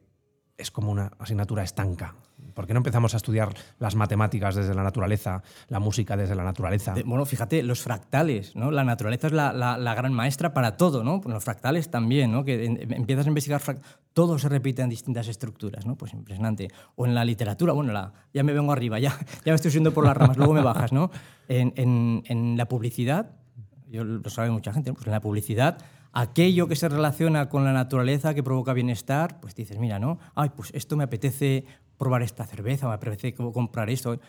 [0.57, 2.15] es como una asignatura estanca?
[2.53, 6.43] ¿Por qué no empezamos a estudiar las matemáticas desde la naturaleza, la música desde la
[6.43, 6.95] naturaleza?
[7.05, 8.71] Bueno, fíjate, los fractales, ¿no?
[8.71, 11.21] La naturaleza es la, gran maestra para todo, ¿no?
[11.25, 12.43] Los fractales también, ¿no?
[12.43, 13.61] Que empiezas a investigar,
[14.13, 15.95] todo se repite en distintas estructuras, ¿no?
[15.95, 16.69] Pues impresionante.
[16.95, 19.11] O en la literatura, bueno, la, ya me vengo arriba, ya,
[19.45, 21.11] ya me estoy subiendo por las ramas, luego me bajas, ¿no?
[21.47, 23.31] En, en la publicidad,
[23.87, 25.77] yo lo sabe mucha gente, pues en la publicidad
[26.13, 30.19] aquello que se relaciona con la naturaleza que provoca bienestar, pues dices, mira, ¿no?
[30.35, 31.65] Ay, pues esto me apetece
[31.97, 34.19] probar esta cerveza, me apetece comprar esto,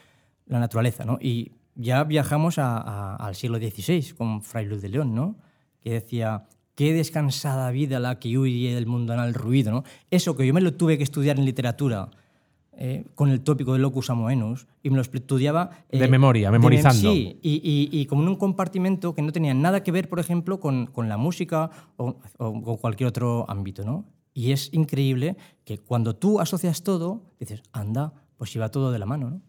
[0.46, 1.18] la naturaleza, ¿no?
[1.20, 5.36] Y ya viajamos al siglo XVI con Fray Luz de León, ¿no?
[5.80, 9.84] Que decía, qué descansada vida la que huye del mundanal ruido, ¿no?
[10.10, 12.10] Eso que yo me lo tuve que estudiar en literatura,
[12.80, 15.70] eh, con el tópico de locus amoenus y me lo estudiaba...
[15.90, 17.10] de eh, memoria, memorizando.
[17.10, 20.86] sí, y, como en un compartimento que no tenía nada que ver, por ejemplo, con,
[20.86, 24.04] con la música o, o, con cualquier otro ámbito, ¿no?
[24.32, 29.06] Y es increíble que cuando tú asocias todo, dices, anda, pues iba todo de la
[29.06, 29.42] mano, ¿no?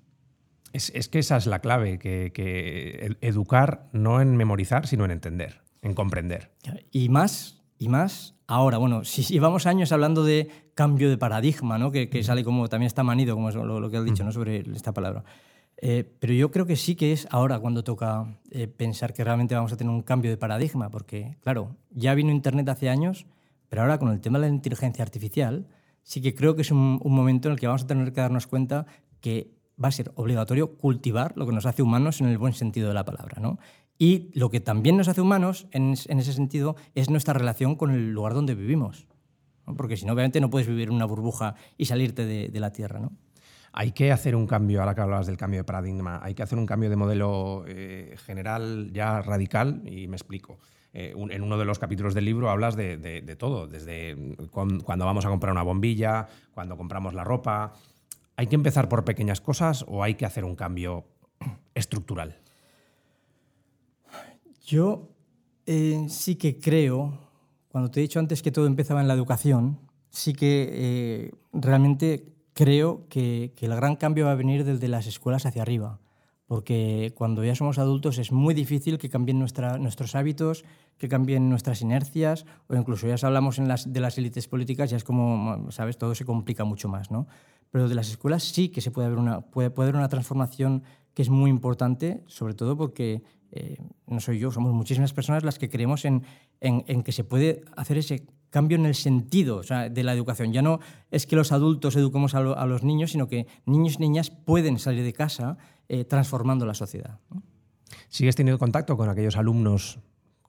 [0.74, 5.12] Es, es que esa es la clave, que, que, educar no en memorizar, sino en
[5.12, 6.52] entender, en comprender.
[6.92, 8.78] Y más, y más ahora.
[8.78, 11.92] Bueno, si llevamos años hablando de cambio de paradigma, ¿no?
[11.92, 14.32] que, que sale como, también está manido, como es lo, que has dicho, ¿no?
[14.32, 15.24] sobre esta palabra.
[15.82, 19.56] Eh, pero yo creo que sí que es ahora cuando toca eh, pensar que realmente
[19.56, 23.26] vamos a tener un cambio de paradigma, porque, claro, ya vino Internet hace años
[23.70, 25.68] pero ahora con el tema de la inteligencia artificial,
[26.04, 28.48] sí que creo que es un, momento en el que vamos a tener que darnos
[28.48, 28.88] cuenta
[29.22, 32.90] que va a ser obligatorio cultivar lo que nos hace humanos en el buen sentido
[32.90, 33.38] de la palabra.
[33.40, 33.60] ¿no?
[34.02, 38.14] Y lo que también nos hace humanos en, ese sentido es nuestra relación con el
[38.14, 39.06] lugar donde vivimos.
[39.78, 43.02] Porque si no, obviamente no puedes vivir en una burbuja y salirte de, la Tierra.
[43.02, 43.12] ¿no?
[43.74, 46.58] Hay que hacer un cambio, ahora que hablabas del cambio de paradigma, hay que hacer
[46.58, 50.60] un cambio de modelo eh, general ya radical y me explico.
[50.94, 54.16] Eh, en uno de los capítulos del libro hablas de, todo, desde
[54.50, 57.74] cuando vamos a comprar una bombilla, cuando compramos la ropa.
[58.38, 61.06] ¿Hay que empezar por pequeñas cosas o hay que hacer un cambio
[61.76, 62.40] estructural?
[64.70, 65.10] Yo
[65.66, 67.18] eh, sí que creo,
[67.70, 69.80] cuando te he dicho antes que todo empezaba en la educación,
[70.12, 75.48] sí que eh, realmente creo que, el gran cambio va a venir desde las escuelas
[75.48, 76.00] hacia arriba
[76.46, 80.66] porque cuando ya somos adultos es muy difícil que cambien nuestros hábitos,
[80.98, 85.72] que cambien nuestras inercias, o incluso ya hablamos de las élites políticas, ya es como,
[85.72, 86.00] ¿sabes?
[86.00, 87.28] Todo se complica mucho más, ¿no?
[87.70, 90.82] Pero de las escuelas sí que se puede haber una, puede, haber una transformación
[91.14, 95.58] que es muy importante, sobre todo porque eh, no soy yo, somos muchísimas personas las
[95.58, 96.24] que creemos en,
[96.62, 100.54] en, que se puede hacer ese cambio en el sentido de la educación.
[100.54, 100.80] Ya no
[101.12, 105.04] es que los adultos eduquemos a, los niños, sino que niños y niñas pueden salir
[105.04, 105.58] de casa
[105.88, 107.20] eh, transformando la sociedad.
[108.10, 110.00] ¿Sigues teniendo contacto con aquellos alumnos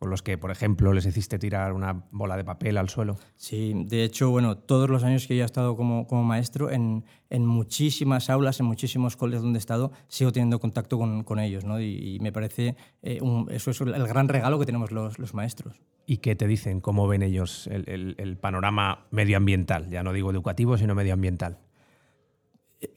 [0.00, 3.18] con los que, por ejemplo, les hiciste tirar una bola de papel al suelo?
[3.36, 7.04] Sí, de hecho, bueno, todos los años que yo he estado como, como maestro, en,
[7.28, 11.66] en, muchísimas aulas, en muchísimos colegios donde he estado, sigo teniendo contacto con, con ellos,
[11.66, 11.82] ¿no?
[11.82, 15.82] Y, me parece, eh, eso es el gran regalo que tenemos los, los, maestros.
[16.06, 16.80] ¿Y qué te dicen?
[16.80, 19.90] ¿Cómo ven ellos el, el, el panorama medioambiental?
[19.90, 21.58] Ya no digo educativo, sino medioambiental.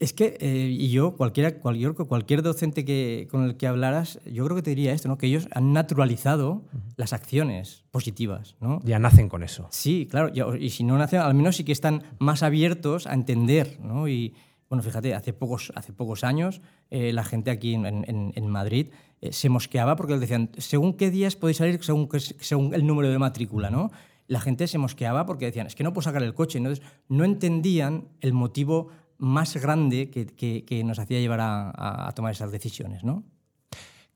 [0.00, 4.44] Es que, eh, y yo, cualquiera, cualquier, cualquier docente que, con el que hablaras, yo
[4.44, 5.18] creo que te diría esto, ¿no?
[5.18, 6.62] que ellos han naturalizado
[6.96, 8.56] las acciones positivas.
[8.60, 8.80] ¿no?
[8.82, 9.68] Ya nacen con eso.
[9.70, 13.78] Sí, claro, y si no nacen, al menos sí que están más abiertos a entender.
[13.82, 14.08] ¿no?
[14.08, 14.34] Y
[14.70, 18.86] bueno, fíjate, hace pocos, hace pocos años eh, la gente aquí en, en, en Madrid
[19.20, 22.08] eh, se mosqueaba porque les decían, según qué días podéis salir, según,
[22.40, 23.90] según el número de matrícula, ¿no?
[24.26, 26.58] La gente se mosqueaba porque decían, es que no puedo sacar el coche.
[26.58, 33.04] Entonces, no entendían el motivo más grande que, nos hacía llevar a, tomar esas decisiones,
[33.04, 33.24] ¿no?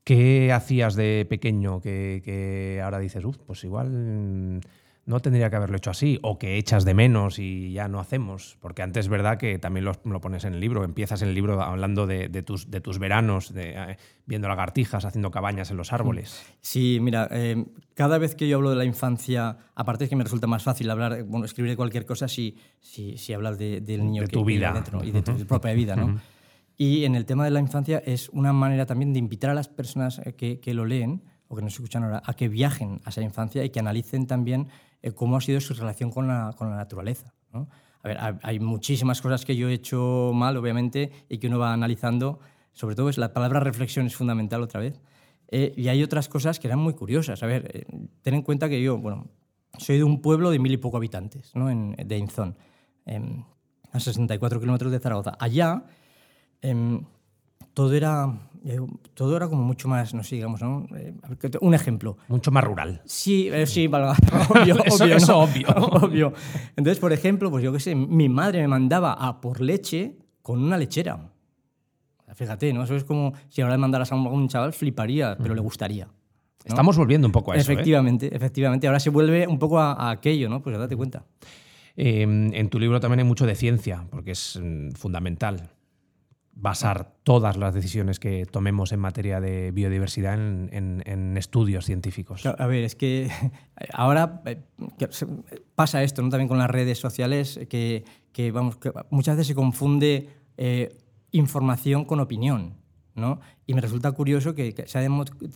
[0.03, 4.61] ¿Qué hacías de pequeño que, ahora dices, uff, pues igual
[5.05, 8.57] no tendría que haberlo hecho así, o que echas de menos y ya no hacemos?
[8.59, 11.61] Porque antes es verdad que también lo, pones en el libro, empiezas en el libro
[11.61, 16.45] hablando de, tus, de tus, veranos, de, eh, viendo lagartijas, haciendo cabañas en los árboles.
[16.61, 20.23] Sí, mira, eh, cada vez que yo hablo de la infancia, aparte es que me
[20.23, 24.21] resulta más fácil hablar, bueno, escribir de cualquier cosa si, si, si hablas del niño
[24.21, 26.19] de que tu vida dentro y de tu propia vida, ¿no?
[26.81, 29.67] Y en el tema de la infancia es una manera también de invitar a las
[29.67, 33.09] personas eh, que, que lo leen o que nos escuchan ahora a que viajen a
[33.09, 34.69] esa infancia y que analicen también
[35.15, 37.33] cómo ha sido su relación con la, con la naturaleza.
[38.01, 41.73] A ver, hay muchísimas cosas que yo he hecho mal, obviamente, y que uno va
[41.73, 42.39] analizando.
[42.71, 45.01] Sobre todo, es la palabra reflexión es fundamental otra vez.
[45.51, 47.41] Eh, y hay otras cosas que eran muy curiosas.
[47.43, 47.85] A ver, eh,
[48.21, 49.27] ten en cuenta que yo, bueno,
[49.77, 51.69] soy de un pueblo de mil y poco habitantes, ¿no?
[51.69, 52.55] en, de Inzón,
[53.05, 53.43] em,
[53.91, 55.35] a 64 kilómetros de Zaragoza.
[55.39, 55.83] Allá,
[56.61, 57.03] em,
[57.79, 58.29] todo era
[59.13, 60.85] todo era como mucho más, no sé, digamos, ¿no?
[60.97, 61.13] Eh,
[61.61, 62.17] un ejemplo.
[62.27, 63.01] Mucho más rural.
[63.05, 64.83] Sí, eh, sí, obvio,
[65.15, 66.33] eso, obvio, obvio.
[66.75, 70.61] Entonces, por ejemplo, pues yo qué sé, mi madre me mandaba a por leche con
[70.61, 71.31] una lechera.
[72.35, 72.83] Fíjate, ¿no?
[72.83, 76.09] Eso es como si ahora le mandaras a un chaval, fliparía, pero le gustaría.
[76.65, 77.71] Estamos volviendo un poco a eso.
[77.71, 77.75] ¿eh?
[77.75, 78.87] Efectivamente, efectivamente.
[78.87, 80.61] Ahora se vuelve un poco a, aquello, ¿no?
[80.61, 81.23] Pues date cuenta.
[81.95, 85.71] en tu libro también hay mucho de ciencia, porque es mm, fundamental
[86.61, 92.45] basar todas las decisiones que tomemos en materia de biodiversidad en, estudios científicos.
[92.45, 93.31] A ver, es que
[93.93, 94.61] ahora eh,
[95.75, 96.29] pasa esto ¿no?
[96.29, 98.03] también con las redes sociales, que,
[99.09, 100.97] muchas veces se confunde eh,
[101.31, 102.75] información con opinión.
[103.15, 103.39] ¿no?
[103.65, 105.01] Y me resulta curioso que, se ha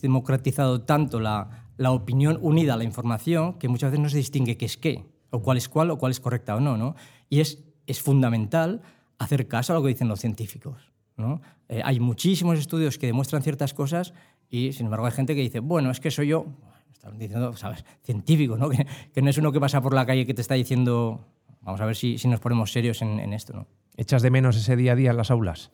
[0.01, 4.65] democratizado tanto la, opinión unida a la información que muchas veces no se distingue qué
[4.65, 6.77] es qué, o cuál es cuál, o cuál es correcta o no.
[6.77, 6.95] ¿no?
[7.29, 8.81] Y es fundamental
[9.17, 10.92] hacer caso a lo que dicen los científicos.
[11.17, 11.41] ¿No?
[11.69, 14.13] Eh, hay muchísimos estudios que demuestran ciertas cosas
[14.49, 16.45] y, sin embargo, hay gente que dice, bueno, es que soy yo,
[16.91, 17.83] están diciendo, ¿sabes?
[18.03, 18.69] Científico, ¿no?
[18.71, 21.25] Que, que, no es uno que pasa por la calle que te está diciendo,
[21.61, 23.67] vamos a ver si, si nos ponemos serios en, en, esto, ¿no?
[23.97, 25.71] ¿Echas de menos ese día a día en las aulas?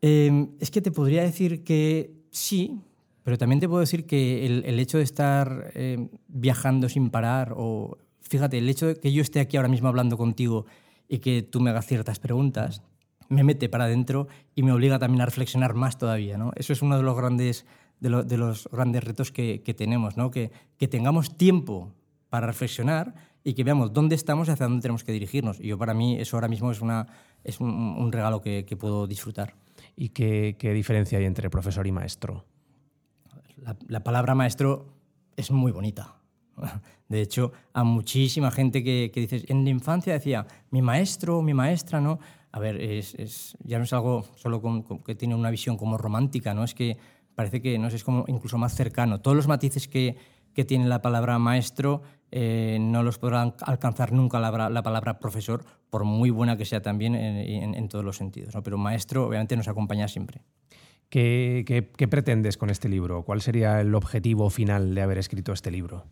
[0.00, 2.80] Em, es que te podría decir que sí,
[3.22, 7.54] pero también te puedo decir que el, el hecho de estar em, viajando sin parar,
[7.56, 10.66] o fíjate, el hecho de que yo esté aquí ahora mismo hablando contigo
[11.08, 12.82] y que tú me hagas ciertas preguntas,
[13.30, 16.36] me mete para adentro y me obliga también a reflexionar más todavía.
[16.36, 16.50] ¿no?
[16.56, 17.64] Eso es uno de los grandes,
[18.00, 20.30] de, los grandes retos que, tenemos, ¿no?
[20.30, 21.94] que, que tengamos tiempo
[22.28, 25.60] para reflexionar y que veamos dónde estamos y hacia dónde tenemos que dirigirnos.
[25.60, 27.06] Y yo para mí eso ahora mismo es, una,
[27.44, 29.54] es un, regalo que, puedo disfrutar.
[29.96, 32.44] ¿Y qué, qué, diferencia hay entre profesor y maestro?
[33.56, 34.92] La, la, palabra maestro
[35.36, 36.16] es muy bonita.
[37.08, 41.54] De hecho, a muchísima gente que, que dices, en la infancia decía, mi maestro, mi
[41.54, 42.18] maestra, ¿no?
[42.52, 44.60] A ver, es, ya no es algo solo
[45.04, 46.64] que tiene una visión como romántica, ¿no?
[46.64, 46.96] Es que
[47.34, 49.20] parece que no es como incluso más cercano.
[49.20, 50.16] Todos los matices que,
[50.52, 55.64] que tiene la palabra maestro eh, no los podrán alcanzar nunca la, la, palabra profesor,
[55.90, 58.54] por muy buena que sea también en, en, todos los sentidos.
[58.54, 58.62] ¿no?
[58.62, 60.42] Pero maestro obviamente nos acompaña siempre.
[61.08, 61.64] ¿Qué,
[61.96, 63.24] qué, pretendes con este libro?
[63.24, 66.04] ¿Cuál sería el objetivo final de haber escrito este libro?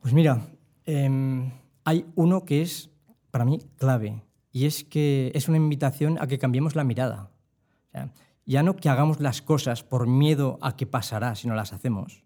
[0.00, 0.46] Pues mira,
[0.84, 1.50] em,
[1.84, 2.90] hay uno que es
[3.30, 4.22] para mí clave
[4.54, 7.32] y es que es una invitación a que cambiemos la mirada.
[8.46, 12.22] ya no que hagamos las cosas por miedo a qué pasará si no las hacemos,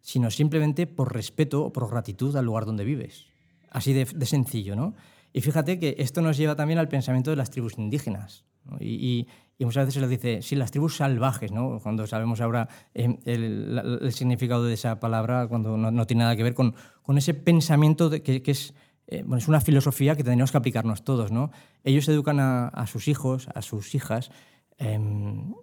[0.00, 3.26] sino simplemente por respeto o por gratitud al lugar donde vives.
[3.70, 4.94] Así de, sencillo, ¿no?
[5.32, 8.44] Y fíjate que esto nos lleva también al pensamiento de las tribus indígenas.
[8.78, 9.26] Y,
[9.58, 11.80] muchas veces se les dice, sí, las tribus salvajes, ¿no?
[11.82, 16.54] Cuando sabemos ahora eh, el, significado de esa palabra, cuando no, tiene nada que ver
[16.54, 18.74] con, con ese pensamiento de, que, que, es
[19.06, 21.30] eh, bueno, es una filosofía que tenemos que aplicarnos todos.
[21.30, 21.50] ¿no?
[21.82, 24.30] Ellos educan a, sus hijos, a sus hijas,
[24.78, 25.54] em,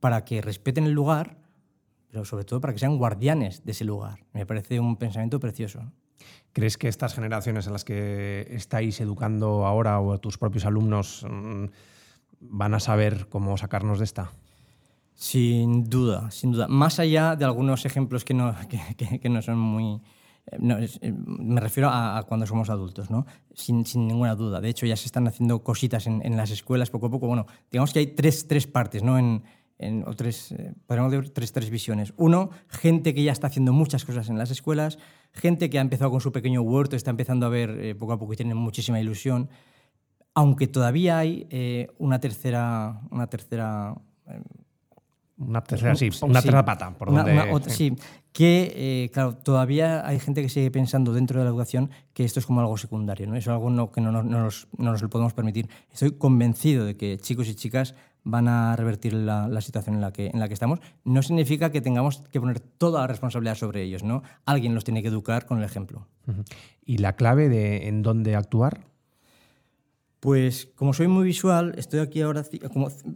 [0.00, 1.38] para que respeten el lugar,
[2.10, 4.24] pero sobre todo para que sean guardianes de ese lugar.
[4.32, 5.92] Me parece un pensamiento precioso.
[6.52, 11.64] ¿Crees que estas generaciones en las que estáis educando ahora o tus propios alumnos mm,
[12.40, 14.30] van a saber cómo sacarnos de esta?
[15.14, 16.68] Sin duda, sin duda.
[16.68, 18.54] Más allá de algunos ejemplos que no,
[19.20, 20.00] que no son muy,
[20.58, 23.26] me refiero a, cuando somos adultos, ¿no?
[23.54, 24.60] Sin, sin, ninguna duda.
[24.60, 27.26] De hecho, ya se están haciendo cositas en, en, las escuelas poco a poco.
[27.26, 29.18] Bueno, digamos que hay tres, tres partes, ¿no?
[29.18, 29.42] En,
[29.78, 30.54] en, o tres,
[30.86, 32.12] podríamos decir tres, tres visiones.
[32.16, 34.98] Uno, gente que ya está haciendo muchas cosas en las escuelas,
[35.32, 38.34] gente que ha empezado con su pequeño huerto, está empezando a ver poco a poco
[38.34, 39.48] y tiene muchísima ilusión
[40.34, 43.00] aunque todavía hay eh, una tercera...
[43.10, 43.94] Una tercera
[44.26, 44.42] eh,
[45.36, 46.90] una tercera, sí, una tercera pata.
[46.92, 47.96] Por donde, sí.
[48.32, 52.40] que eh, claro, todavía hay gente que sigue pensando dentro de la educación que esto
[52.40, 53.36] es como algo secundario, ¿no?
[53.36, 55.68] es algo no, que no, no, nos, no, nos, lo podemos permitir.
[55.92, 60.12] Estoy convencido de que chicos y chicas van a revertir la, la, situación en la,
[60.12, 60.80] que, en la que estamos.
[61.04, 64.22] No significa que tengamos que poner toda la responsabilidad sobre ellos, ¿no?
[64.46, 66.06] Alguien los tiene que educar con el ejemplo.
[66.84, 68.86] ¿Y la clave de en dónde actuar?
[70.24, 72.44] Pues como soy muy visual, estoy aquí ahora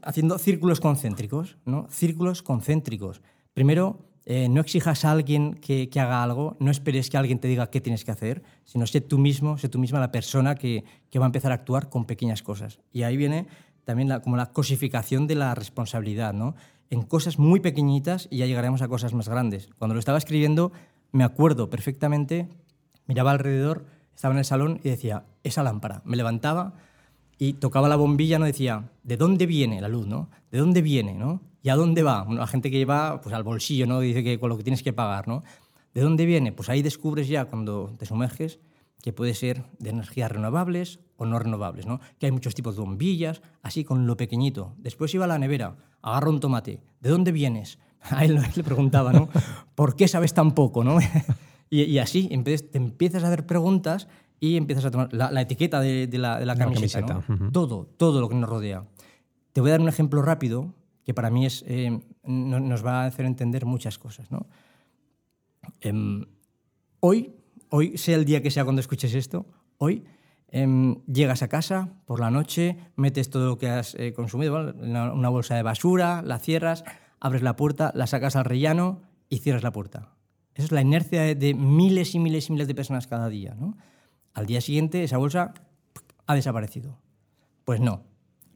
[0.02, 1.86] haciendo círculos concéntricos, ¿no?
[1.88, 3.22] Círculos concéntricos.
[3.54, 7.70] Primero, eh, no exijas a alguien que, haga algo, no esperes que alguien te diga
[7.70, 10.84] qué tienes que hacer, sino sé tú mismo, sé tú misma la persona que,
[11.18, 12.78] va a empezar a actuar con pequeñas cosas.
[12.92, 13.46] Y ahí viene
[13.84, 16.56] también la, como la cosificación de la responsabilidad, ¿no?
[16.90, 19.70] En cosas muy pequeñitas y ya llegaremos a cosas más grandes.
[19.78, 20.72] Cuando lo estaba escribiendo,
[21.12, 22.50] me acuerdo perfectamente,
[23.06, 26.02] miraba alrededor, estaba en el salón y decía, esa lámpara.
[26.04, 26.74] Me levantaba,
[27.38, 30.28] y tocaba la bombilla, no decía, ¿de dónde viene la luz, no?
[30.50, 31.40] ¿De dónde viene, no?
[31.62, 32.26] ¿Y a dónde va?
[32.28, 34.00] la gente que lleva pues al bolsillo, ¿no?
[34.00, 35.44] Dice que con lo que tienes que pagar, ¿no?
[35.94, 36.52] ¿De dónde viene?
[36.52, 38.58] Pues ahí descubres ya cuando te sumerges
[39.02, 42.00] que puede ser de energías renovables o no renovables, ¿no?
[42.18, 44.74] Que hay muchos tipos de bombillas, así con lo pequeñito.
[44.78, 46.80] Después iba a la nevera, agarra un tomate.
[47.00, 47.78] ¿De dónde vienes?
[48.02, 49.28] A él le preguntaba, ¿no?
[49.74, 50.98] ¿Por qué sabes tan poco, no?
[51.70, 54.08] y, y así te empiezas a hacer preguntas
[54.40, 57.22] y empiezas a tomar la, etiqueta de, la, camiseta.
[57.52, 58.84] Todo, todo lo que nos rodea.
[59.52, 60.74] Te voy a dar un ejemplo rápido
[61.08, 64.30] que para mí es, eh, nos va a hacer entender muchas cosas.
[64.30, 64.46] ¿no?
[65.80, 66.26] Em,
[67.00, 67.34] hoy,
[67.70, 69.46] hoy, sea el día que sea cuando escuches esto,
[69.78, 70.04] hoy
[70.48, 74.96] em, llegas a casa por la noche, metes todo lo que has eh, consumido, en
[74.96, 76.84] una bolsa de basura, la cierras,
[77.20, 80.14] abres la puerta, la sacas al rellano y cierras la puerta.
[80.54, 83.56] Esa es la inercia de, de miles y miles y miles de personas cada día.
[83.58, 83.78] ¿no?
[84.38, 85.52] Al día siguiente esa bolsa
[86.28, 86.96] ha desaparecido.
[87.64, 88.04] Pues no,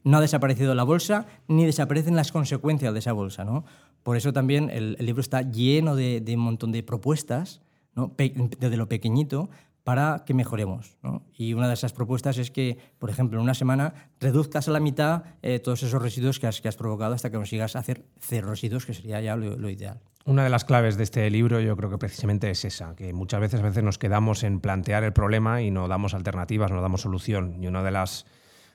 [0.05, 3.43] no ha desaparecido la bolsa ni desaparecen las consecuencias de esa bolsa.
[3.43, 3.65] ¿no?
[4.01, 7.61] Por eso también el, libro está lleno de, un montón de propuestas,
[7.95, 8.15] ¿no?
[8.17, 9.49] desde lo pequeñito,
[9.83, 10.95] para que mejoremos.
[11.33, 14.79] Y una de esas propuestas es que, por ejemplo, en una semana reduzcas a la
[14.79, 18.47] mitad eh, todos esos residuos que has, que has, provocado hasta que consigas hacer cero
[18.49, 19.99] residuos, que sería ya lo ideal.
[20.25, 23.41] Una de las claves de este libro yo creo que precisamente es esa, que muchas
[23.41, 27.01] veces, a veces nos quedamos en plantear el problema y no damos alternativas, no damos
[27.01, 27.61] solución.
[27.61, 28.25] Y una de las,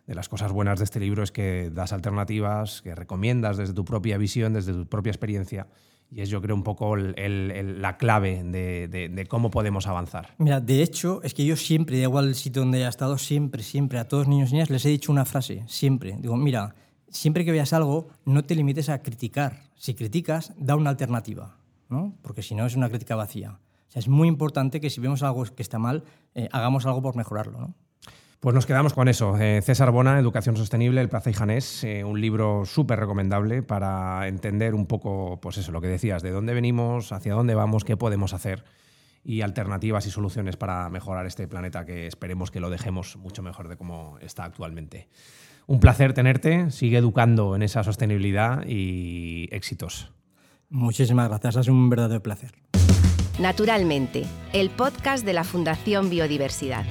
[0.07, 3.87] de las cosas buenas de este libro es que das alternativas, que recomiendas desde tu
[3.87, 5.69] propia visión, desde tu propia experiencia.
[6.11, 10.35] Y es yo creo un poco la clave de, cómo podemos avanzar.
[10.37, 13.63] Mira, de hecho, es que yo siempre, da igual el sitio donde haya estado, siempre,
[13.63, 16.17] siempre a todos niños y niñas les he dicho una frase, siempre.
[16.19, 16.75] Digo, mira,
[17.11, 19.63] siempre que veas algo, no te limites a criticar.
[19.77, 21.57] Si criticas, da una alternativa,
[21.89, 22.15] ¿no?
[22.23, 23.61] porque si no es una crítica vacía.
[23.89, 27.01] O sea, es muy importante que si vemos algo que está mal, eh, hagamos algo
[27.01, 27.61] por mejorarlo.
[27.61, 27.75] ¿no?
[28.41, 29.37] Pues nos quedamos con eso.
[29.39, 34.29] Eh, César Bona, Educación Sostenible, El Plaza y Janés, eh, un libro súper recomendable para
[34.29, 37.97] entender un poco, pues eso, lo que decías, de dónde venimos, hacia dónde vamos, qué
[37.97, 38.65] podemos hacer
[39.25, 43.69] y alternativas y soluciones para mejorar este planeta que esperemos que lo dejemos mucho mejor
[43.69, 45.09] de cómo está actualmente.
[45.69, 50.11] Un placer tenerte, sigue educando en esa sostenibilidad y éxitos.
[50.71, 52.53] Muchísimas gracias, es un verdadero placer.
[53.39, 56.87] Naturalmente, el podcast de la Fundación Biodiversidad.